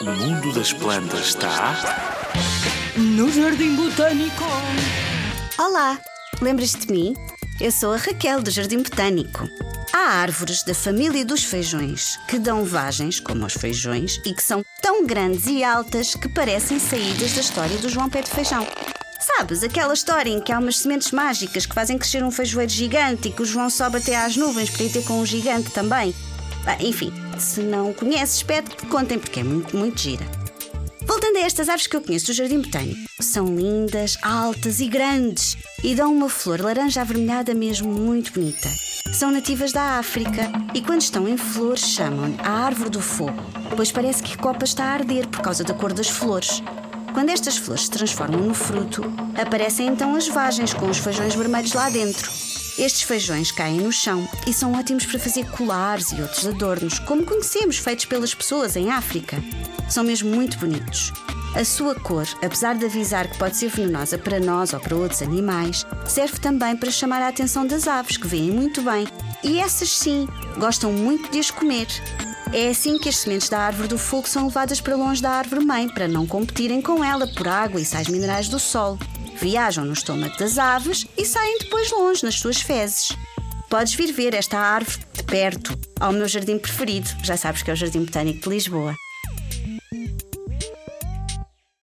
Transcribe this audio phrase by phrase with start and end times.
[0.00, 1.76] O mundo das plantas está.
[2.96, 4.42] No Jardim Botânico.
[5.56, 6.00] Olá,
[6.42, 7.14] lembras-te de mim?
[7.60, 9.48] Eu sou a Raquel do Jardim Botânico.
[9.92, 14.64] Há árvores da família dos feijões que dão vagens, como os feijões, e que são
[14.82, 18.66] tão grandes e altas que parecem saídas da história do João Pé de Feijão.
[19.40, 23.28] Sabes, aquela história em que há umas sementes mágicas que fazem crescer um feijoeiro gigante
[23.28, 26.14] e que o João sobe até às nuvens para ir ter com um gigante também.
[26.66, 30.26] Ah, enfim, se não conheces, pede que te contem porque é muito, muito gira.
[31.06, 35.56] Voltando a estas árvores que eu conheço do Jardim Botânico, são lindas, altas e grandes
[35.82, 38.68] e dão uma flor laranja avermelhada mesmo muito bonita.
[39.14, 43.42] São nativas da África e quando estão em flor chamam a árvore do fogo,
[43.74, 46.62] pois parece que a copa está a arder por causa da cor das flores.
[47.12, 49.02] Quando estas flores se transformam no fruto,
[49.40, 52.30] aparecem então as vagens com os feijões vermelhos lá dentro.
[52.78, 57.24] Estes feijões caem no chão e são ótimos para fazer colares e outros adornos, como
[57.24, 59.42] conhecemos feitos pelas pessoas em África.
[59.88, 61.12] São mesmo muito bonitos.
[61.54, 65.20] A sua cor, apesar de avisar que pode ser venenosa para nós ou para outros
[65.20, 69.06] animais, serve também para chamar a atenção das aves, que veem muito bem.
[69.42, 71.88] E essas sim, gostam muito de as comer.
[72.52, 75.64] É assim que as sementes da árvore do fogo são levadas para longe da árvore
[75.64, 78.98] mãe, para não competirem com ela por água e sais minerais do solo.
[79.40, 83.16] Viajam no estômago das aves e saem depois longe nas suas fezes.
[83.68, 87.08] Podes vir ver esta árvore de perto, ao meu jardim preferido.
[87.22, 88.96] Já sabes que é o Jardim Botânico de Lisboa.